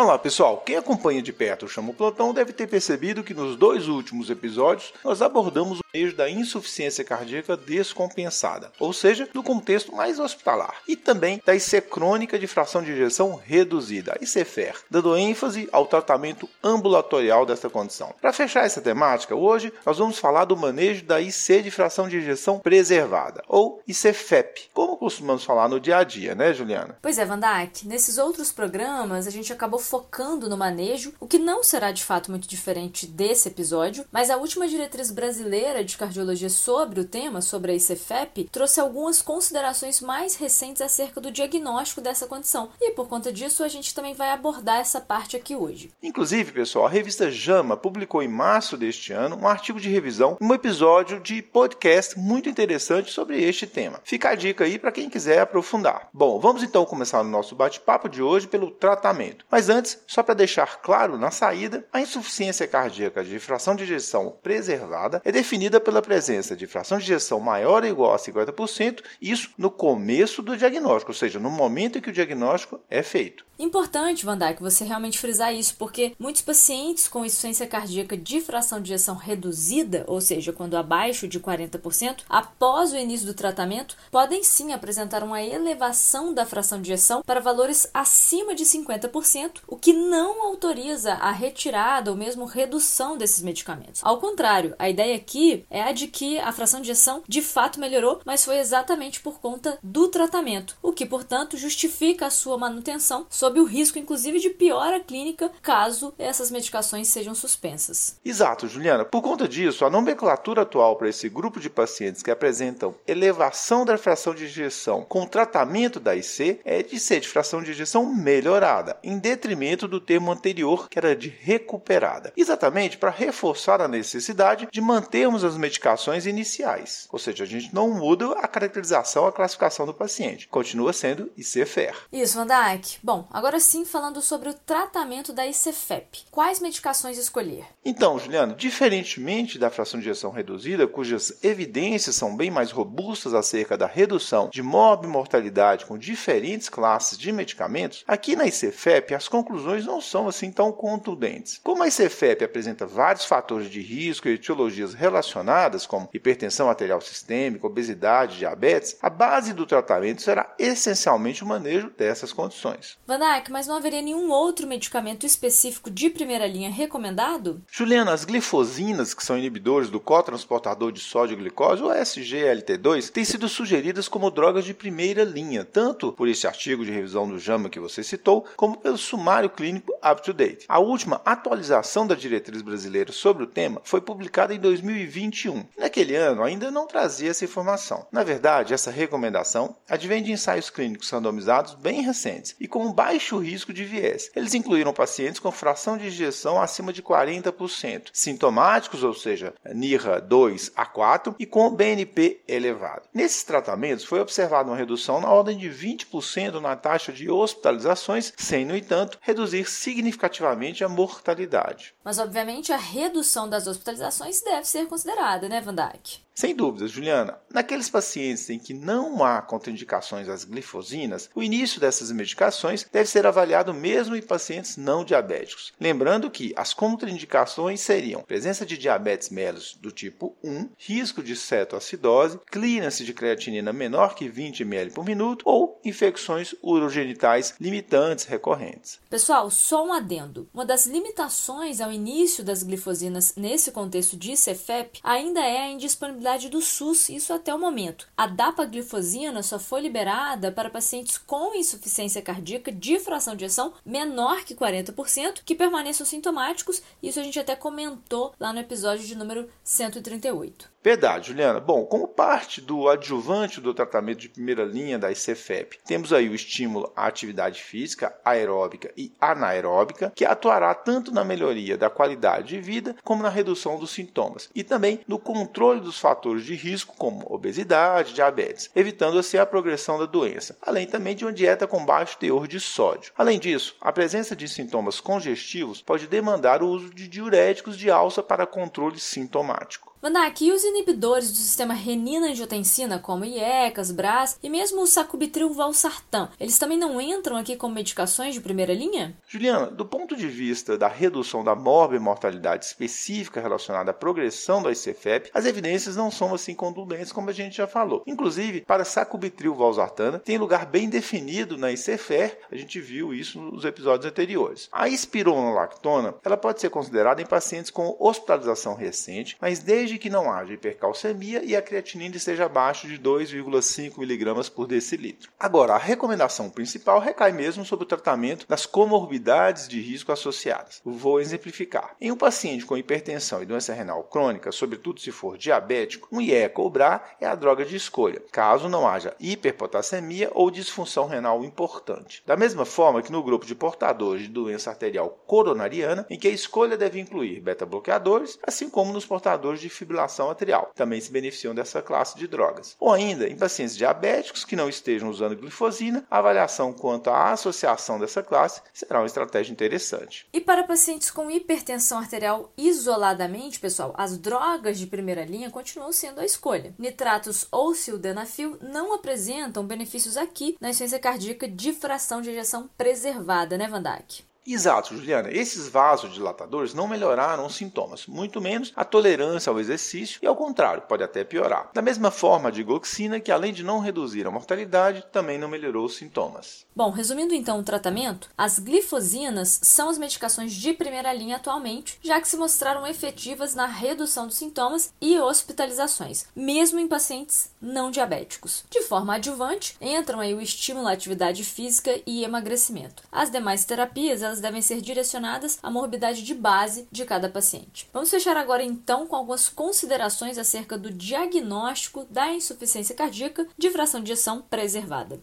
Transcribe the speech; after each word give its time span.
Olá 0.00 0.16
pessoal, 0.16 0.58
quem 0.58 0.76
acompanha 0.76 1.20
de 1.20 1.32
perto 1.32 1.66
o 1.66 1.68
Chamo 1.68 1.92
Plantão 1.92 2.32
deve 2.32 2.52
ter 2.52 2.68
percebido 2.68 3.24
que 3.24 3.34
nos 3.34 3.56
dois 3.56 3.88
últimos 3.88 4.30
episódios 4.30 4.94
nós 5.02 5.20
abordamos 5.20 5.80
o 5.80 5.84
meio 5.92 6.14
da 6.14 6.30
insuficiência 6.30 7.02
cardíaca 7.02 7.56
descompensada, 7.56 8.70
ou 8.78 8.92
seja, 8.92 9.28
no 9.34 9.42
contexto 9.42 9.92
mais 9.92 10.20
hospitalar, 10.20 10.76
e 10.86 10.94
também 10.94 11.42
da 11.44 11.52
IC 11.52 11.80
crônica 11.80 12.38
de 12.38 12.46
fração 12.46 12.80
de 12.80 12.92
ejeção 12.92 13.34
reduzida, 13.34 14.12
a 14.12 14.22
ICFER, 14.22 14.76
dando 14.88 15.16
ênfase 15.16 15.68
ao 15.72 15.84
tratamento 15.84 16.48
ambulatorial 16.62 17.44
desta 17.44 17.68
condição. 17.68 18.14
Para 18.20 18.32
fechar 18.32 18.64
essa 18.64 18.80
temática, 18.80 19.34
hoje 19.34 19.72
nós 19.84 19.98
vamos 19.98 20.20
falar 20.20 20.44
do 20.44 20.56
manejo 20.56 21.04
da 21.06 21.20
IC 21.20 21.60
de 21.60 21.72
fração 21.72 22.08
de 22.08 22.18
ejeção 22.18 22.60
preservada, 22.60 23.42
ou 23.48 23.82
ICFEP, 23.88 24.68
como 24.72 24.96
costumamos 24.96 25.42
falar 25.42 25.68
no 25.68 25.80
dia 25.80 25.96
a 25.96 26.04
dia, 26.04 26.36
né, 26.36 26.54
Juliana? 26.54 26.96
Pois 27.02 27.18
é, 27.18 27.24
Vandak, 27.24 27.84
nesses 27.84 28.16
outros 28.16 28.52
programas 28.52 29.26
a 29.26 29.30
gente 29.30 29.52
acabou 29.52 29.87
focando 29.88 30.48
no 30.48 30.56
manejo, 30.56 31.14
o 31.18 31.26
que 31.26 31.38
não 31.38 31.64
será 31.64 31.90
de 31.90 32.04
fato 32.04 32.30
muito 32.30 32.46
diferente 32.46 33.06
desse 33.06 33.48
episódio, 33.48 34.04
mas 34.12 34.30
a 34.30 34.36
última 34.36 34.68
diretriz 34.68 35.10
brasileira 35.10 35.82
de 35.82 35.96
cardiologia 35.96 36.50
sobre 36.50 37.00
o 37.00 37.04
tema, 37.04 37.40
sobre 37.40 37.72
a 37.72 37.74
ICFEP, 37.74 38.48
trouxe 38.52 38.80
algumas 38.80 39.22
considerações 39.22 40.00
mais 40.00 40.36
recentes 40.36 40.82
acerca 40.82 41.20
do 41.20 41.30
diagnóstico 41.30 42.00
dessa 42.00 42.26
condição. 42.26 42.70
E 42.80 42.90
por 42.92 43.08
conta 43.08 43.32
disso, 43.32 43.64
a 43.64 43.68
gente 43.68 43.94
também 43.94 44.14
vai 44.14 44.30
abordar 44.30 44.78
essa 44.78 45.00
parte 45.00 45.36
aqui 45.36 45.56
hoje. 45.56 45.90
Inclusive, 46.02 46.52
pessoal, 46.52 46.86
a 46.86 46.90
revista 46.90 47.30
JAMA 47.30 47.76
publicou 47.76 48.22
em 48.22 48.28
março 48.28 48.76
deste 48.76 49.12
ano 49.12 49.36
um 49.36 49.48
artigo 49.48 49.80
de 49.80 49.88
revisão, 49.88 50.36
um 50.40 50.52
episódio 50.52 51.20
de 51.20 51.40
podcast 51.40 52.18
muito 52.18 52.48
interessante 52.48 53.10
sobre 53.10 53.42
este 53.42 53.66
tema. 53.66 54.00
Fica 54.04 54.30
a 54.30 54.34
dica 54.34 54.64
aí 54.64 54.78
para 54.78 54.92
quem 54.92 55.08
quiser 55.08 55.40
aprofundar. 55.40 56.08
Bom, 56.12 56.38
vamos 56.38 56.62
então 56.62 56.84
começar 56.84 57.20
o 57.20 57.24
nosso 57.24 57.54
bate-papo 57.54 58.08
de 58.08 58.22
hoje 58.22 58.46
pelo 58.46 58.70
tratamento. 58.70 59.46
Mas 59.50 59.68
antes 59.68 59.77
só 60.06 60.22
para 60.22 60.34
deixar 60.34 60.80
claro 60.80 61.18
na 61.18 61.30
saída, 61.30 61.86
a 61.92 62.00
insuficiência 62.00 62.66
cardíaca 62.66 63.24
de 63.24 63.38
fração 63.38 63.74
de 63.74 63.84
ejeção 63.84 64.36
preservada 64.42 65.20
é 65.24 65.32
definida 65.32 65.80
pela 65.80 66.02
presença 66.02 66.56
de 66.56 66.66
fração 66.66 66.98
de 66.98 67.04
ejeção 67.04 67.40
maior 67.40 67.82
ou 67.82 67.88
igual 67.88 68.14
a 68.14 68.18
50%, 68.18 69.02
isso 69.20 69.50
no 69.56 69.70
começo 69.70 70.42
do 70.42 70.56
diagnóstico, 70.56 71.12
ou 71.12 71.16
seja, 71.16 71.38
no 71.38 71.50
momento 71.50 71.98
em 71.98 72.00
que 72.00 72.10
o 72.10 72.12
diagnóstico 72.12 72.80
é 72.90 73.02
feito. 73.02 73.48
Importante, 73.58 74.24
Van 74.24 74.38
Dijk, 74.38 74.62
você 74.62 74.84
realmente 74.84 75.18
frisar 75.18 75.52
isso, 75.52 75.74
porque 75.76 76.14
muitos 76.16 76.42
pacientes 76.42 77.08
com 77.08 77.24
insuficiência 77.24 77.66
cardíaca 77.66 78.16
de 78.16 78.40
fração 78.40 78.80
de 78.80 78.92
ejeção 78.92 79.16
reduzida, 79.16 80.04
ou 80.06 80.20
seja, 80.20 80.52
quando 80.52 80.76
abaixo 80.76 81.26
de 81.26 81.40
40%, 81.40 82.20
após 82.28 82.92
o 82.92 82.96
início 82.96 83.26
do 83.26 83.34
tratamento, 83.34 83.96
podem 84.12 84.44
sim 84.44 84.72
apresentar 84.72 85.24
uma 85.24 85.42
elevação 85.42 86.32
da 86.32 86.46
fração 86.46 86.80
de 86.80 86.92
ejeção 86.92 87.20
para 87.26 87.40
valores 87.40 87.90
acima 87.92 88.54
de 88.54 88.64
50%, 88.64 89.62
o 89.68 89.76
que 89.76 89.92
não 89.92 90.42
autoriza 90.42 91.12
a 91.14 91.30
retirada 91.30 92.10
ou 92.10 92.16
mesmo 92.16 92.46
redução 92.46 93.18
desses 93.18 93.42
medicamentos. 93.42 94.00
Ao 94.02 94.18
contrário, 94.18 94.74
a 94.78 94.88
ideia 94.88 95.14
aqui 95.14 95.66
é 95.70 95.82
a 95.82 95.92
de 95.92 96.08
que 96.08 96.38
a 96.38 96.50
fração 96.52 96.80
de 96.80 96.90
ejeção 96.90 97.22
de 97.28 97.42
fato 97.42 97.78
melhorou, 97.78 98.20
mas 98.24 98.44
foi 98.44 98.58
exatamente 98.58 99.20
por 99.20 99.40
conta 99.40 99.78
do 99.82 100.08
tratamento, 100.08 100.76
o 100.82 100.92
que, 100.92 101.04
portanto, 101.04 101.58
justifica 101.58 102.26
a 102.26 102.30
sua 102.30 102.56
manutenção 102.56 103.26
sob 103.28 103.60
o 103.60 103.64
risco, 103.64 103.98
inclusive, 103.98 104.40
de 104.40 104.48
piora 104.48 105.00
clínica 105.00 105.52
caso 105.60 106.14
essas 106.18 106.50
medicações 106.50 107.08
sejam 107.08 107.34
suspensas. 107.34 108.16
Exato, 108.24 108.66
Juliana. 108.66 109.04
Por 109.04 109.20
conta 109.20 109.46
disso, 109.46 109.84
a 109.84 109.90
nomenclatura 109.90 110.62
atual 110.62 110.96
para 110.96 111.10
esse 111.10 111.28
grupo 111.28 111.60
de 111.60 111.68
pacientes 111.68 112.22
que 112.22 112.30
apresentam 112.30 112.94
elevação 113.06 113.84
da 113.84 113.98
fração 113.98 114.34
de 114.34 114.44
injeção 114.44 115.04
com 115.04 115.26
tratamento 115.26 116.00
da 116.00 116.16
IC 116.16 116.60
é 116.64 116.82
de 116.82 116.98
ser 116.98 117.20
de 117.20 117.28
fração 117.28 117.62
de 117.62 117.72
injeção 117.72 118.06
melhorada, 118.06 118.96
em 119.02 119.18
detrimento 119.18 119.57
do 119.88 120.00
termo 120.00 120.30
anterior, 120.30 120.88
que 120.88 120.98
era 120.98 121.16
de 121.16 121.28
recuperada. 121.28 122.32
Exatamente 122.36 122.98
para 122.98 123.10
reforçar 123.10 123.80
a 123.80 123.88
necessidade 123.88 124.68
de 124.70 124.80
mantermos 124.80 125.44
as 125.44 125.56
medicações 125.56 126.26
iniciais. 126.26 127.08
Ou 127.10 127.18
seja, 127.18 127.44
a 127.44 127.46
gente 127.46 127.74
não 127.74 127.90
muda 127.90 128.32
a 128.32 128.46
caracterização, 128.46 129.26
a 129.26 129.32
classificação 129.32 129.86
do 129.86 129.94
paciente. 129.94 130.48
Continua 130.48 130.92
sendo 130.92 131.30
IC-FER. 131.36 131.94
Isso, 132.12 132.36
Van 132.36 132.46
Dijk. 132.46 132.98
Bom, 133.02 133.26
Agora 133.38 133.60
sim, 133.60 133.84
falando 133.84 134.20
sobre 134.20 134.48
o 134.48 134.54
tratamento 134.54 135.32
da 135.32 135.46
ICFEP. 135.46 136.24
Quais 136.30 136.60
medicações 136.60 137.18
escolher? 137.18 137.66
Então, 137.84 138.18
Juliano, 138.18 138.54
diferentemente 138.54 139.58
da 139.58 139.70
fração 139.70 140.00
de 140.00 140.06
injeção 140.06 140.30
reduzida, 140.30 140.86
cujas 140.86 141.38
evidências 141.42 142.16
são 142.16 142.36
bem 142.36 142.50
mais 142.50 142.70
robustas 142.70 143.34
acerca 143.34 143.78
da 143.78 143.86
redução 143.86 144.48
de 144.52 144.62
morbimortalidade 144.62 145.86
com 145.86 145.96
diferentes 145.96 146.68
classes 146.68 147.16
de 147.16 147.30
medicamentos, 147.30 148.02
aqui 148.06 148.34
na 148.34 148.46
ICFEP 148.46 149.14
as 149.14 149.28
conclusões 149.28 149.47
não 149.86 150.00
são 150.00 150.28
assim 150.28 150.50
tão 150.50 150.72
contundentes. 150.72 151.60
Como 151.62 151.82
a 151.82 151.88
ICFEP 151.88 152.44
apresenta 152.44 152.86
vários 152.86 153.24
fatores 153.24 153.70
de 153.70 153.80
risco 153.80 154.28
e 154.28 154.34
etiologias 154.34 154.94
relacionadas, 154.94 155.86
como 155.86 156.08
hipertensão 156.12 156.68
arterial 156.68 157.00
sistêmica, 157.00 157.66
obesidade, 157.66 158.38
diabetes, 158.38 158.96
a 159.00 159.10
base 159.10 159.52
do 159.52 159.66
tratamento 159.66 160.22
será 160.22 160.54
essencialmente 160.58 161.42
o 161.42 161.46
manejo 161.46 161.90
dessas 161.96 162.32
condições. 162.32 162.98
Van 163.06 163.18
mas 163.50 163.66
não 163.66 163.76
haveria 163.76 164.00
nenhum 164.00 164.30
outro 164.30 164.66
medicamento 164.66 165.26
específico 165.26 165.90
de 165.90 166.08
primeira 166.08 166.46
linha 166.46 166.70
recomendado? 166.70 167.62
Juliana, 167.70 168.12
as 168.12 168.24
glifosinas, 168.24 169.12
que 169.12 169.24
são 169.24 169.36
inibidores 169.36 169.90
do 169.90 170.00
cotransportador 170.00 170.92
de 170.92 171.00
sódio 171.00 171.34
e 171.34 171.36
glicose, 171.36 171.82
ou 171.82 171.90
SGLT2, 171.90 173.10
têm 173.10 173.24
sido 173.24 173.48
sugeridas 173.48 174.08
como 174.08 174.30
drogas 174.30 174.64
de 174.64 174.72
primeira 174.74 175.24
linha, 175.24 175.64
tanto 175.64 176.12
por 176.12 176.28
esse 176.28 176.46
artigo 176.46 176.84
de 176.84 176.90
revisão 176.90 177.28
do 177.28 177.38
JAMA 177.38 177.68
que 177.68 177.80
você 177.80 178.02
citou, 178.02 178.44
como 178.56 178.76
pelo 178.76 178.98
sumário 178.98 179.27
clínico 179.52 179.94
up-to-date. 180.04 180.66
A 180.68 180.78
última 180.78 181.20
atualização 181.24 182.06
da 182.06 182.14
diretriz 182.14 182.62
brasileira 182.62 183.12
sobre 183.12 183.44
o 183.44 183.46
tema 183.46 183.80
foi 183.84 184.00
publicada 184.00 184.54
em 184.54 184.58
2021. 184.58 185.64
Naquele 185.76 186.14
ano 186.16 186.42
ainda 186.42 186.70
não 186.70 186.86
trazia 186.86 187.30
essa 187.30 187.44
informação. 187.44 188.06
Na 188.10 188.22
verdade, 188.22 188.74
essa 188.74 188.90
recomendação 188.90 189.76
advém 189.88 190.22
de 190.22 190.32
ensaios 190.32 190.70
clínicos 190.70 191.10
randomizados 191.10 191.74
bem 191.74 192.02
recentes 192.02 192.54
e 192.60 192.68
com 192.68 192.92
baixo 192.92 193.38
risco 193.38 193.72
de 193.72 193.84
viés. 193.84 194.30
Eles 194.34 194.54
incluíram 194.54 194.92
pacientes 194.92 195.40
com 195.40 195.50
fração 195.50 195.96
de 195.96 196.06
injeção 196.06 196.60
acima 196.60 196.92
de 196.92 197.02
40%, 197.02 198.10
sintomáticos, 198.12 199.02
ou 199.02 199.14
seja, 199.14 199.54
NIRA 199.74 200.20
2 200.20 200.72
a 200.74 200.86
4 200.86 201.36
e 201.38 201.46
com 201.46 201.70
BNP 201.70 202.42
elevado. 202.46 203.02
Nesses 203.12 203.42
tratamentos 203.42 204.04
foi 204.04 204.20
observada 204.20 204.70
uma 204.70 204.76
redução 204.76 205.20
na 205.20 205.30
ordem 205.30 205.56
de 205.56 205.68
20% 205.68 206.60
na 206.60 206.76
taxa 206.76 207.12
de 207.12 207.30
hospitalizações, 207.30 208.32
sem, 208.36 208.64
no 208.64 208.76
entanto, 208.76 209.18
reduzir 209.20 209.64
significativamente 209.88 210.84
a 210.84 210.88
mortalidade. 210.88 211.94
Mas, 212.04 212.18
obviamente, 212.18 212.72
a 212.72 212.76
redução 212.76 213.48
das 213.48 213.66
hospitalizações 213.66 214.42
deve 214.42 214.66
ser 214.66 214.86
considerada, 214.86 215.48
né, 215.48 215.62
Van 215.62 215.74
Dijk? 215.74 216.20
Sem 216.38 216.54
dúvida, 216.54 216.86
Juliana, 216.86 217.36
naqueles 217.52 217.90
pacientes 217.90 218.48
em 218.48 218.60
que 218.60 218.72
não 218.72 219.24
há 219.24 219.42
contraindicações 219.42 220.28
às 220.28 220.44
glifosinas, 220.44 221.28
o 221.34 221.42
início 221.42 221.80
dessas 221.80 222.12
medicações 222.12 222.86
deve 222.92 223.10
ser 223.10 223.26
avaliado 223.26 223.74
mesmo 223.74 224.14
em 224.14 224.22
pacientes 224.22 224.76
não 224.76 225.04
diabéticos. 225.04 225.72
Lembrando 225.80 226.30
que 226.30 226.54
as 226.54 226.72
contraindicações 226.72 227.80
seriam 227.80 228.22
presença 228.22 228.64
de 228.64 228.78
diabetes 228.78 229.30
mellitus 229.30 229.76
do 229.82 229.90
tipo 229.90 230.36
1, 230.44 230.68
risco 230.78 231.24
de 231.24 231.34
cetoacidose, 231.34 232.38
clearance 232.46 233.04
de 233.04 233.12
creatinina 233.12 233.72
menor 233.72 234.14
que 234.14 234.28
20 234.28 234.60
ml 234.60 234.92
por 234.92 235.04
minuto 235.04 235.42
ou 235.44 235.80
infecções 235.84 236.54
urogenitais 236.62 237.52
limitantes 237.60 238.26
recorrentes. 238.26 239.00
Pessoal, 239.10 239.50
só 239.50 239.84
um 239.84 239.92
adendo. 239.92 240.48
Uma 240.54 240.64
das 240.64 240.86
limitações 240.86 241.80
ao 241.80 241.90
início 241.90 242.44
das 242.44 242.62
glifosinas 242.62 243.34
nesse 243.34 243.72
contexto 243.72 244.16
de 244.16 244.34
CFEP 244.34 245.00
ainda 245.02 245.40
é 245.40 245.62
a 245.62 245.70
indisponibilidade 245.70 246.27
do 246.48 246.60
SUS, 246.60 247.08
isso 247.08 247.32
até 247.32 247.54
o 247.54 247.58
momento. 247.58 248.06
A 248.16 248.26
dapaglifosina 248.26 249.42
só 249.42 249.58
foi 249.58 249.80
liberada 249.80 250.52
para 250.52 250.70
pacientes 250.70 251.18
com 251.18 251.54
insuficiência 251.54 252.22
cardíaca 252.22 252.70
de 252.70 253.00
fração 253.00 253.34
de 253.34 253.44
ejeção 253.44 253.72
menor 253.84 254.44
que 254.44 254.54
40%, 254.54 255.40
que 255.44 255.54
permaneçam 255.54 256.06
sintomáticos. 256.06 256.82
Isso 257.02 257.18
a 257.18 257.22
gente 257.22 257.40
até 257.40 257.56
comentou 257.56 258.34
lá 258.38 258.52
no 258.52 258.60
episódio 258.60 259.06
de 259.06 259.16
número 259.16 259.48
138. 259.64 260.70
Verdade, 260.80 261.28
Juliana. 261.28 261.58
Bom, 261.58 261.84
como 261.84 262.06
parte 262.06 262.60
do 262.60 262.88
adjuvante 262.88 263.60
do 263.60 263.74
tratamento 263.74 264.20
de 264.20 264.28
primeira 264.28 264.64
linha 264.64 264.98
da 264.98 265.10
ICFEP, 265.10 265.78
temos 265.84 266.12
aí 266.12 266.28
o 266.28 266.34
estímulo 266.34 266.92
à 266.94 267.06
atividade 267.06 267.60
física 267.60 268.14
aeróbica 268.24 268.92
e 268.96 269.12
anaeróbica, 269.20 270.12
que 270.14 270.24
atuará 270.24 270.72
tanto 270.74 271.12
na 271.12 271.24
melhoria 271.24 271.76
da 271.76 271.90
qualidade 271.90 272.48
de 272.48 272.60
vida 272.60 272.94
como 273.02 273.22
na 273.22 273.28
redução 273.28 273.76
dos 273.78 273.90
sintomas 273.90 274.48
e 274.54 274.62
também 274.62 275.00
no 275.06 275.18
controle 275.18 275.80
dos 275.80 275.98
fatores 275.98 276.17
de 276.44 276.54
risco 276.54 276.94
como 276.96 277.26
obesidade, 277.32 278.14
diabetes, 278.14 278.70
evitando 278.74 279.18
assim 279.18 279.38
a 279.38 279.46
progressão 279.46 279.98
da 279.98 280.06
doença, 280.06 280.56
além 280.60 280.86
também 280.86 281.14
de 281.14 281.24
uma 281.24 281.32
dieta 281.32 281.66
com 281.66 281.84
baixo 281.84 282.18
teor 282.18 282.46
de 282.46 282.58
sódio. 282.60 283.12
Além 283.16 283.38
disso, 283.38 283.76
a 283.80 283.92
presença 283.92 284.34
de 284.34 284.48
sintomas 284.48 285.00
congestivos 285.00 285.80
pode 285.80 286.06
demandar 286.06 286.62
o 286.62 286.68
uso 286.68 286.92
de 286.92 287.06
diuréticos 287.06 287.78
de 287.78 287.90
alça 287.90 288.22
para 288.22 288.46
controle 288.46 288.98
sintomático. 288.98 289.88
Vanda, 290.00 290.24
aqui 290.24 290.52
os 290.52 290.62
inibidores 290.62 291.32
do 291.32 291.36
sistema 291.36 291.74
renina-angiotensina, 291.74 293.00
como 293.00 293.24
IECAS, 293.24 293.90
BRAS 293.90 294.38
e 294.40 294.48
mesmo 294.48 294.82
o 294.82 294.86
sacubitril 294.86 295.52
valsartan, 295.52 296.30
eles 296.38 296.56
também 296.56 296.78
não 296.78 297.00
entram 297.00 297.36
aqui 297.36 297.56
como 297.56 297.74
medicações 297.74 298.32
de 298.32 298.40
primeira 298.40 298.72
linha? 298.72 299.16
Juliana, 299.26 299.66
do 299.66 299.84
ponto 299.84 300.14
de 300.14 300.28
vista 300.28 300.78
da 300.78 300.86
redução 300.86 301.42
da 301.42 301.56
morbimortalidade 301.56 302.64
específica 302.64 303.40
relacionada 303.40 303.90
à 303.90 303.94
progressão 303.94 304.62
do 304.62 304.70
ICFEP, 304.70 305.30
as 305.34 305.44
evidências 305.46 305.96
não 305.96 306.12
são 306.12 306.32
assim 306.32 306.54
contundentes 306.54 307.10
como 307.10 307.30
a 307.30 307.32
gente 307.32 307.56
já 307.56 307.66
falou. 307.66 308.04
Inclusive, 308.06 308.60
para 308.60 308.84
sacubitril 308.84 309.56
valsartana, 309.56 310.20
tem 310.20 310.38
lugar 310.38 310.64
bem 310.64 310.88
definido 310.88 311.58
na 311.58 311.72
ICFER, 311.72 312.38
a 312.52 312.54
gente 312.54 312.80
viu 312.80 313.12
isso 313.12 313.40
nos 313.40 313.64
episódios 313.64 314.06
anteriores. 314.06 314.68
A 314.70 314.88
espironolactona, 314.88 316.14
ela 316.24 316.36
pode 316.36 316.60
ser 316.60 316.70
considerada 316.70 317.20
em 317.20 317.26
pacientes 317.26 317.72
com 317.72 317.96
hospitalização 317.98 318.76
recente, 318.76 319.36
mas 319.40 319.58
desde 319.58 319.87
que 319.96 320.10
não 320.10 320.30
haja 320.30 320.52
hipercalcemia 320.52 321.42
e 321.44 321.54
a 321.54 321.62
creatinina 321.62 322.16
esteja 322.16 322.46
abaixo 322.46 322.88
de 322.88 322.98
2,5 322.98 324.02
mg 324.02 324.50
por 324.50 324.66
decilitro. 324.66 325.30
Agora, 325.38 325.74
a 325.74 325.78
recomendação 325.78 326.50
principal 326.50 326.98
recai 326.98 327.30
mesmo 327.30 327.64
sobre 327.64 327.84
o 327.84 327.88
tratamento 327.88 328.46
das 328.48 328.66
comorbidades 328.66 329.68
de 329.68 329.80
risco 329.80 330.10
associadas. 330.10 330.82
Vou 330.84 331.20
exemplificar. 331.20 331.94
Em 332.00 332.10
um 332.10 332.16
paciente 332.16 332.66
com 332.66 332.76
hipertensão 332.76 333.42
e 333.42 333.46
doença 333.46 333.72
renal 333.72 334.02
crônica, 334.02 334.50
sobretudo 334.50 335.00
se 335.00 335.12
for 335.12 335.38
diabético, 335.38 336.08
um 336.10 336.20
IECA 336.20 336.60
ou 336.60 336.68
BRA 336.68 337.00
é 337.20 337.26
a 337.26 337.34
droga 337.34 337.64
de 337.64 337.76
escolha, 337.76 338.22
caso 338.32 338.68
não 338.68 338.86
haja 338.86 339.14
hiperpotassemia 339.20 340.30
ou 340.34 340.50
disfunção 340.50 341.06
renal 341.06 341.44
importante. 341.44 342.22
Da 342.26 342.36
mesma 342.36 342.64
forma 342.64 343.02
que 343.02 343.12
no 343.12 343.22
grupo 343.22 343.46
de 343.46 343.54
portadores 343.54 344.22
de 344.22 344.28
doença 344.28 344.70
arterial 344.70 345.22
coronariana, 345.26 346.06
em 346.10 346.18
que 346.18 346.28
a 346.28 346.32
escolha 346.32 346.76
deve 346.76 346.98
incluir 346.98 347.40
beta-bloqueadores, 347.40 348.38
assim 348.42 348.68
como 348.68 348.92
nos 348.92 349.06
portadores 349.06 349.60
de 349.60 349.68
fibrilação 349.78 350.30
atrial, 350.30 350.70
também 350.74 351.00
se 351.00 351.10
beneficiam 351.10 351.54
dessa 351.54 351.80
classe 351.80 352.16
de 352.16 352.26
drogas. 352.26 352.76
Ou 352.78 352.92
ainda, 352.92 353.28
em 353.28 353.36
pacientes 353.36 353.76
diabéticos 353.76 354.44
que 354.44 354.56
não 354.56 354.68
estejam 354.68 355.08
usando 355.08 355.36
glifosina, 355.36 356.04
a 356.10 356.18
avaliação 356.18 356.72
quanto 356.72 357.10
à 357.10 357.32
associação 357.32 357.98
dessa 357.98 358.22
classe 358.22 358.60
será 358.72 359.00
uma 359.00 359.06
estratégia 359.06 359.52
interessante. 359.52 360.26
E 360.32 360.40
para 360.40 360.64
pacientes 360.64 361.10
com 361.10 361.30
hipertensão 361.30 361.98
arterial 361.98 362.52
isoladamente, 362.56 363.60
pessoal, 363.60 363.94
as 363.96 364.18
drogas 364.18 364.78
de 364.78 364.86
primeira 364.86 365.24
linha 365.24 365.50
continuam 365.50 365.92
sendo 365.92 366.20
a 366.20 366.24
escolha. 366.24 366.74
Nitratos 366.78 367.46
ou 367.50 367.74
sildenafil 367.74 368.58
não 368.60 368.94
apresentam 368.94 369.66
benefícios 369.66 370.16
aqui 370.16 370.56
na 370.60 370.70
insuficiência 370.70 370.98
cardíaca 370.98 371.48
de 371.48 371.72
fração 371.72 372.20
de 372.20 372.30
ejeção 372.30 372.68
preservada, 372.76 373.56
né, 373.56 373.66
Van 373.68 373.82
Dijk? 373.82 374.27
Exato, 374.52 374.96
Juliana. 374.96 375.30
Esses 375.30 375.68
vasodilatadores 375.68 376.72
não 376.72 376.88
melhoraram 376.88 377.44
os 377.44 377.54
sintomas, 377.54 378.06
muito 378.06 378.40
menos 378.40 378.72
a 378.74 378.84
tolerância 378.84 379.50
ao 379.50 379.60
exercício 379.60 380.18
e, 380.22 380.26
ao 380.26 380.34
contrário, 380.34 380.82
pode 380.82 381.02
até 381.02 381.22
piorar. 381.22 381.70
Da 381.74 381.82
mesma 381.82 382.10
forma, 382.10 382.48
a 382.48 382.52
digoxina, 382.52 383.20
que 383.20 383.30
além 383.30 383.52
de 383.52 383.62
não 383.62 383.80
reduzir 383.80 384.26
a 384.26 384.30
mortalidade, 384.30 385.04
também 385.12 385.38
não 385.38 385.48
melhorou 385.48 385.84
os 385.84 385.96
sintomas. 385.96 386.66
Bom, 386.74 386.90
resumindo 386.90 387.34
então 387.34 387.58
o 387.58 387.62
tratamento, 387.62 388.30
as 388.38 388.58
glifosinas 388.58 389.60
são 389.62 389.90
as 389.90 389.98
medicações 389.98 390.52
de 390.52 390.72
primeira 390.72 391.12
linha 391.12 391.36
atualmente, 391.36 391.98
já 392.02 392.20
que 392.20 392.28
se 392.28 392.36
mostraram 392.36 392.86
efetivas 392.86 393.54
na 393.54 393.66
redução 393.66 394.26
dos 394.26 394.36
sintomas 394.36 394.92
e 395.00 395.18
hospitalizações, 395.18 396.26
mesmo 396.34 396.78
em 396.80 396.88
pacientes 396.88 397.50
não 397.60 397.90
diabéticos. 397.90 398.64
De 398.70 398.82
forma 398.82 399.16
adjuvante, 399.16 399.76
entram 399.80 400.20
aí 400.20 400.32
o 400.32 400.40
estímulo 400.40 400.88
à 400.88 400.92
atividade 400.92 401.44
física 401.44 402.00
e 402.06 402.24
emagrecimento. 402.24 403.02
As 403.12 403.30
demais 403.30 403.64
terapias, 403.64 404.22
elas 404.22 404.37
devem 404.40 404.60
ser 404.60 404.80
direcionadas 404.80 405.58
à 405.62 405.70
morbidade 405.70 406.22
de 406.22 406.34
base 406.34 406.86
de 406.90 407.04
cada 407.04 407.28
paciente. 407.28 407.88
Vamos 407.92 408.10
fechar 408.10 408.36
agora 408.36 408.62
então 408.62 409.06
com 409.06 409.16
algumas 409.16 409.48
considerações 409.48 410.38
acerca 410.38 410.76
do 410.76 410.90
diagnóstico 410.90 412.06
da 412.10 412.32
insuficiência 412.32 412.94
cardíaca 412.94 413.46
de 413.56 413.70
fração 413.70 414.02
de 414.02 414.12
ejeção 414.12 414.42
preservada. 414.42 415.20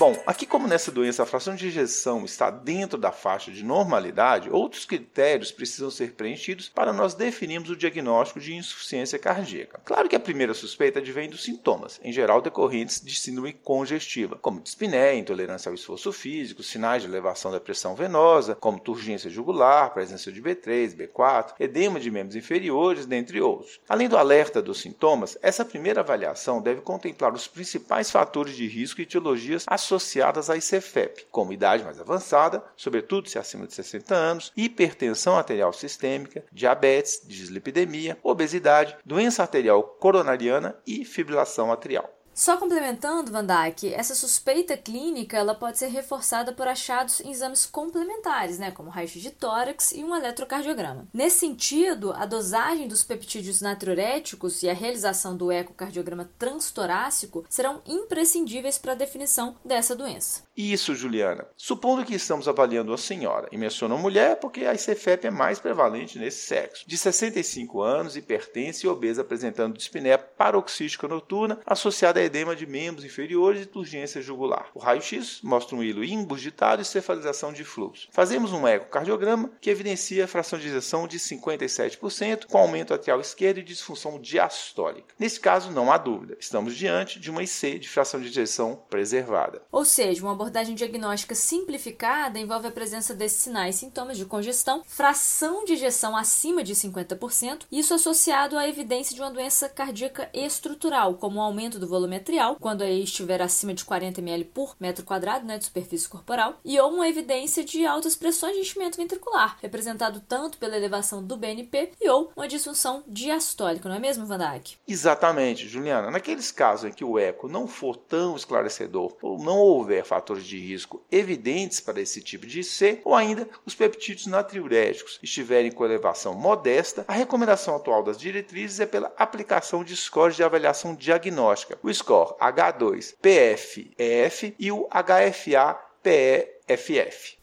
Bom, 0.00 0.16
aqui 0.26 0.46
como 0.46 0.66
nessa 0.66 0.90
doença 0.90 1.22
a 1.24 1.26
fração 1.26 1.54
de 1.54 1.66
ejeção 1.66 2.24
está 2.24 2.50
dentro 2.50 2.96
da 2.96 3.12
faixa 3.12 3.50
de 3.50 3.62
normalidade, 3.62 4.48
outros 4.48 4.86
critérios 4.86 5.52
precisam 5.52 5.90
ser 5.90 6.12
preenchidos 6.12 6.70
para 6.70 6.90
nós 6.90 7.12
definirmos 7.12 7.68
o 7.68 7.76
diagnóstico 7.76 8.40
de 8.40 8.54
insuficiência 8.54 9.18
cardíaca. 9.18 9.78
Claro 9.84 10.08
que 10.08 10.16
a 10.16 10.20
primeira 10.20 10.54
suspeita 10.54 11.00
advém 11.00 11.28
dos 11.28 11.44
sintomas, 11.44 12.00
em 12.02 12.14
geral 12.14 12.40
decorrentes 12.40 12.98
de 13.04 13.14
síndrome 13.14 13.52
congestiva, 13.52 14.38
como 14.40 14.62
dispneia, 14.62 15.18
intolerância 15.18 15.68
ao 15.68 15.74
esforço 15.74 16.10
físico, 16.14 16.62
sinais 16.62 17.02
de 17.02 17.08
elevação 17.08 17.52
da 17.52 17.60
pressão 17.60 17.94
venosa, 17.94 18.54
como 18.54 18.80
turgência 18.80 19.28
jugular, 19.28 19.92
presença 19.92 20.32
de 20.32 20.40
B3, 20.40 20.96
B4, 20.96 21.56
edema 21.60 22.00
de 22.00 22.10
membros 22.10 22.36
inferiores, 22.36 23.04
dentre 23.04 23.38
outros. 23.38 23.78
Além 23.86 24.08
do 24.08 24.16
alerta 24.16 24.62
dos 24.62 24.80
sintomas, 24.80 25.36
essa 25.42 25.62
primeira 25.62 26.00
avaliação 26.00 26.62
deve 26.62 26.80
contemplar 26.80 27.34
os 27.34 27.46
principais 27.46 28.10
fatores 28.10 28.56
de 28.56 28.66
risco 28.66 29.02
e 29.02 29.04
etiologias 29.04 29.66
associadas 29.66 29.89
associadas 29.90 30.48
à 30.48 30.56
ICFEP, 30.56 31.26
como 31.30 31.52
idade 31.52 31.82
mais 31.82 32.00
avançada, 32.00 32.62
sobretudo 32.76 33.28
se 33.28 33.38
acima 33.38 33.66
de 33.66 33.74
60 33.74 34.14
anos, 34.14 34.52
hipertensão 34.56 35.36
arterial 35.36 35.72
sistêmica, 35.72 36.44
diabetes, 36.52 37.22
dislipidemia, 37.26 38.16
obesidade, 38.22 38.96
doença 39.04 39.42
arterial 39.42 39.82
coronariana 39.82 40.76
e 40.86 41.04
fibrilação 41.04 41.72
atrial. 41.72 42.19
Só 42.40 42.56
complementando, 42.56 43.30
Van 43.30 43.46
essa 43.94 44.14
suspeita 44.14 44.74
clínica 44.74 45.36
ela 45.36 45.54
pode 45.54 45.76
ser 45.76 45.88
reforçada 45.88 46.54
por 46.54 46.66
achados 46.66 47.20
em 47.20 47.30
exames 47.30 47.66
complementares, 47.66 48.58
né, 48.58 48.70
como 48.70 48.88
raio-x 48.88 49.20
de 49.20 49.30
tórax 49.30 49.92
e 49.92 50.02
um 50.02 50.16
eletrocardiograma. 50.16 51.06
Nesse 51.12 51.40
sentido, 51.40 52.14
a 52.14 52.24
dosagem 52.24 52.88
dos 52.88 53.04
peptídeos 53.04 53.60
natriuréticos 53.60 54.62
e 54.62 54.70
a 54.70 54.72
realização 54.72 55.36
do 55.36 55.52
ecocardiograma 55.52 56.30
transtorácico 56.38 57.44
serão 57.46 57.82
imprescindíveis 57.86 58.78
para 58.78 58.92
a 58.92 58.96
definição 58.96 59.54
dessa 59.62 59.94
doença. 59.94 60.42
Isso, 60.56 60.94
Juliana. 60.94 61.46
Supondo 61.56 62.06
que 62.06 62.14
estamos 62.14 62.48
avaliando 62.48 62.94
a 62.94 62.98
senhora, 62.98 63.48
e 63.52 63.58
menciono 63.58 63.98
mulher 63.98 64.36
porque 64.36 64.64
a 64.64 64.74
ICFEP 64.74 65.26
é 65.26 65.30
mais 65.30 65.58
prevalente 65.58 66.18
nesse 66.18 66.46
sexo, 66.46 66.88
de 66.88 66.96
65 66.96 67.82
anos, 67.82 68.16
hipertensa 68.16 68.86
e 68.86 68.88
obesa 68.88 69.20
apresentando 69.20 69.76
dispneia 69.76 70.16
paroxística 70.16 71.06
noturna 71.06 71.60
associada 71.66 72.20
a 72.20 72.29
edema 72.30 72.54
de 72.54 72.66
membros 72.66 73.04
inferiores 73.04 73.62
e 73.62 73.66
turgência 73.66 74.22
jugular. 74.22 74.70
O 74.74 74.78
raio-x 74.78 75.40
mostra 75.42 75.76
um 75.76 75.82
hilo 75.82 76.04
imbugitado 76.04 76.80
e 76.80 76.84
cefalização 76.84 77.52
de 77.52 77.64
fluxo. 77.64 78.08
Fazemos 78.12 78.52
um 78.52 78.66
ecocardiograma 78.66 79.50
que 79.60 79.68
evidencia 79.68 80.24
a 80.24 80.28
fração 80.28 80.58
de 80.58 80.68
ejeção 80.68 81.06
de 81.06 81.18
57%, 81.18 82.46
com 82.46 82.58
aumento 82.58 82.94
atrial 82.94 83.20
esquerdo 83.20 83.58
e 83.58 83.62
disfunção 83.62 84.20
diastólica. 84.20 85.14
Nesse 85.18 85.40
caso, 85.40 85.70
não 85.70 85.90
há 85.90 85.98
dúvida, 85.98 86.36
estamos 86.38 86.76
diante 86.76 87.18
de 87.18 87.30
uma 87.30 87.42
IC 87.42 87.78
de 87.78 87.88
fração 87.88 88.20
de 88.20 88.28
ejeção 88.28 88.80
preservada. 88.88 89.62
Ou 89.72 89.84
seja, 89.84 90.22
uma 90.22 90.32
abordagem 90.32 90.74
diagnóstica 90.74 91.34
simplificada 91.34 92.38
envolve 92.38 92.68
a 92.68 92.72
presença 92.72 93.14
desses 93.14 93.42
sinais 93.42 93.76
e 93.76 93.78
sintomas 93.80 94.16
de 94.16 94.24
congestão, 94.24 94.82
fração 94.86 95.64
de 95.64 95.72
ejeção 95.72 96.16
acima 96.16 96.62
de 96.62 96.74
50%, 96.74 97.62
isso 97.72 97.94
associado 97.94 98.56
à 98.56 98.68
evidência 98.68 99.14
de 99.14 99.20
uma 99.20 99.30
doença 99.30 99.68
cardíaca 99.68 100.30
estrutural, 100.32 101.14
como 101.14 101.38
o 101.38 101.42
aumento 101.42 101.78
do 101.78 101.88
volume 101.88 102.16
quando 102.58 102.82
aí 102.82 103.02
estiver 103.04 103.40
acima 103.40 103.72
de 103.72 103.84
40 103.84 104.20
ml 104.20 104.44
por 104.46 104.76
metro 104.80 105.04
quadrado 105.04 105.46
né, 105.46 105.58
de 105.58 105.66
superfície 105.66 106.08
corporal, 106.08 106.58
e 106.64 106.78
ou 106.80 106.90
uma 106.90 107.08
evidência 107.08 107.62
de 107.64 107.86
altas 107.86 108.16
pressões 108.16 108.54
de 108.54 108.60
enchimento 108.60 108.96
ventricular, 108.96 109.58
representado 109.62 110.20
tanto 110.26 110.58
pela 110.58 110.76
elevação 110.76 111.22
do 111.22 111.36
BNP 111.36 111.92
e 112.00 112.08
ou 112.08 112.32
uma 112.36 112.48
disfunção 112.48 113.04
diastólica, 113.06 113.88
não 113.88 113.96
é 113.96 113.98
mesmo, 114.00 114.26
Van? 114.26 114.40
Exatamente, 114.88 115.68
Juliana. 115.68 116.10
Naqueles 116.10 116.50
casos 116.50 116.90
em 116.90 116.92
que 116.92 117.04
o 117.04 117.18
eco 117.18 117.46
não 117.46 117.66
for 117.66 117.96
tão 117.96 118.34
esclarecedor 118.34 119.14
ou 119.20 119.38
não 119.38 119.58
houver 119.58 120.04
fatores 120.04 120.44
de 120.44 120.58
risco 120.58 121.02
evidentes 121.10 121.78
para 121.78 122.00
esse 122.00 122.22
tipo 122.22 122.46
de 122.46 122.60
IC, 122.60 123.00
ou 123.04 123.14
ainda 123.14 123.48
os 123.66 123.74
peptídeos 123.74 124.26
natriuréticos 124.26 125.18
estiverem 125.22 125.70
com 125.70 125.84
elevação 125.84 126.34
modesta, 126.34 127.04
a 127.06 127.12
recomendação 127.12 127.76
atual 127.76 128.02
das 128.02 128.18
diretrizes 128.18 128.80
é 128.80 128.86
pela 128.86 129.12
aplicação 129.16 129.84
de 129.84 129.94
scores 129.94 130.36
de 130.36 130.42
avaliação 130.42 130.94
diagnóstica, 130.94 131.78
o 131.82 131.90
score 132.00 132.34
H2PFEF 132.40 134.54
e 134.58 134.72
o 134.72 134.88
HFA-PEFF. 134.88 135.80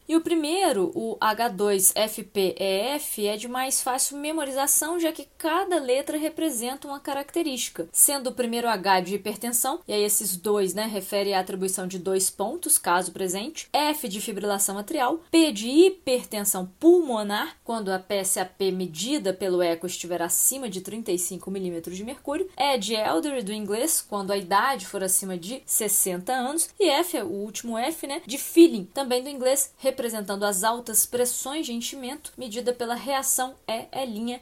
E 0.08 0.16
o 0.16 0.22
primeiro, 0.22 0.90
o 0.96 1.18
H2FPEF, 1.18 3.26
é 3.26 3.36
de 3.36 3.50
mais 3.50 3.84
fácil 3.84 4.18
memorização, 4.18 4.98
já 4.98 5.12
que 5.12 5.28
cada 5.38 5.82
letra 5.82 6.18
representa 6.18 6.88
uma 6.88 6.98
característica, 6.98 7.90
sendo 7.92 8.30
o 8.30 8.34
primeiro 8.34 8.70
H 8.70 9.02
de 9.02 9.16
hipertensão, 9.16 9.82
e 9.86 9.92
aí 9.92 10.02
esses 10.02 10.38
dois 10.38 10.74
né, 10.74 10.86
refere 10.86 11.34
à 11.34 11.42
atribuição 11.42 11.86
de 11.86 12.00
dois 12.00 12.30
pontos, 12.30 12.78
caso 12.78 13.12
presente, 13.12 13.68
F 13.74 14.08
de 14.08 14.22
fibrilação 14.22 14.78
atrial, 14.78 15.20
P 15.30 15.52
de 15.52 15.68
hipertensão 15.68 16.72
pulmonar, 16.80 17.58
quando 17.66 17.92
a 17.92 18.00
PSAP 18.00 18.72
medida 18.72 19.34
pelo 19.34 19.62
eco 19.62 19.88
estiver 19.88 20.22
acima 20.22 20.70
de 20.70 20.80
35 20.80 21.52
mm 21.52 21.82
de 21.82 22.06
mercúrio, 22.06 22.50
E 22.58 22.78
de 22.78 22.96
elderly 22.96 23.44
do 23.44 23.52
inglês, 23.52 24.02
quando 24.08 24.32
a 24.32 24.38
idade 24.38 24.86
for 24.86 25.04
acima 25.04 25.38
de 25.38 25.62
60 25.66 26.32
anos, 26.32 26.70
e 26.80 26.90
F, 26.90 27.22
o 27.24 27.28
último 27.28 27.78
F, 27.78 28.08
né, 28.08 28.22
de 28.26 28.38
feeling, 28.38 28.86
também 28.94 29.22
do 29.22 29.30
inglês, 29.30 29.74
representando 29.98 30.44
as 30.44 30.63
altas 30.63 31.08
pressões 31.08 31.66
de 31.66 31.74
enchimento, 31.74 32.32
medida 32.38 32.72
pela 32.72 32.94
reação 32.94 33.56
E' 33.68 33.88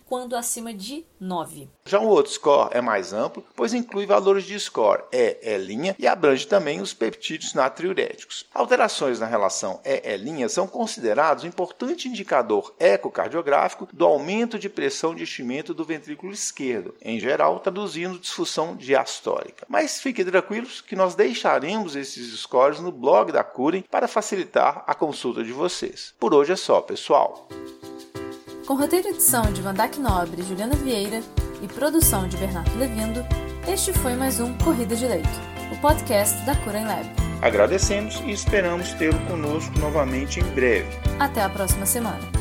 quando 0.05 0.35
acima 0.35 0.73
de 0.73 1.05
9. 1.25 1.67
Já 1.85 1.99
o 1.99 2.07
outro 2.07 2.31
score 2.31 2.69
é 2.71 2.81
mais 2.81 3.13
amplo, 3.13 3.43
pois 3.55 3.73
inclui 3.73 4.05
valores 4.05 4.43
de 4.43 4.59
score 4.59 5.03
E, 5.11 5.37
E' 5.41 5.95
e 5.99 6.07
abrange 6.07 6.47
também 6.47 6.81
os 6.81 6.93
peptídeos 6.93 7.53
natriuréticos. 7.53 8.45
Alterações 8.53 9.19
na 9.19 9.25
relação 9.25 9.79
E, 9.83 10.01
E' 10.15 10.49
são 10.49 10.67
considerados 10.67 11.43
um 11.43 11.47
importante 11.47 12.07
indicador 12.07 12.73
ecocardiográfico 12.79 13.87
do 13.91 14.05
aumento 14.05 14.59
de 14.59 14.69
pressão 14.69 15.15
de 15.15 15.23
enchimento 15.23 15.73
do 15.73 15.83
ventrículo 15.83 16.31
esquerdo, 16.31 16.95
em 17.01 17.19
geral 17.19 17.59
traduzindo 17.59 18.19
disfunção 18.19 18.75
diastólica. 18.75 19.65
Mas 19.67 19.99
fiquem 19.99 20.25
tranquilos 20.25 20.81
que 20.81 20.95
nós 20.95 21.15
deixaremos 21.15 21.95
esses 21.95 22.39
scores 22.39 22.79
no 22.79 22.91
blog 22.91 23.31
da 23.31 23.43
Curem 23.43 23.83
para 23.89 24.07
facilitar 24.07 24.83
a 24.85 24.93
consulta 24.93 25.43
de 25.43 25.51
vocês. 25.51 26.13
Por 26.19 26.33
hoje 26.33 26.53
é 26.53 26.55
só, 26.55 26.81
pessoal. 26.81 27.47
Com 28.65 28.73
roteiro 28.73 29.07
e 29.07 29.11
edição 29.11 29.53
de 29.53 29.61
Vandac 29.61 29.99
Nobre 29.99 30.41
e 30.41 30.43
Juliana 30.43 30.75
Vieira 30.75 31.21
e 31.61 31.67
produção 31.67 32.27
de 32.27 32.35
Bernardo 32.35 32.75
Levindo, 32.79 33.23
este 33.67 33.93
foi 33.93 34.15
mais 34.15 34.39
um 34.39 34.57
Corrida 34.57 34.95
de 34.95 35.05
Leito, 35.05 35.29
o 35.71 35.79
podcast 35.79 36.43
da 36.45 36.55
Curem 36.55 36.83
Lab. 36.83 37.05
Agradecemos 37.43 38.19
e 38.25 38.31
esperamos 38.31 38.91
tê-lo 38.93 39.19
conosco 39.27 39.77
novamente 39.77 40.39
em 40.39 40.45
breve. 40.45 40.87
Até 41.19 41.43
a 41.43 41.49
próxima 41.49 41.85
semana. 41.85 42.34